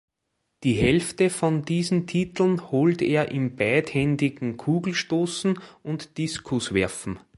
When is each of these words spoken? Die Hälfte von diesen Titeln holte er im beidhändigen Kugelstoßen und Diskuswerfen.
Die 0.63 0.73
Hälfte 0.73 1.29
von 1.29 1.63
diesen 1.63 2.07
Titeln 2.07 2.71
holte 2.71 3.05
er 3.05 3.29
im 3.29 3.55
beidhändigen 3.55 4.57
Kugelstoßen 4.57 5.59
und 5.83 6.17
Diskuswerfen. 6.17 7.19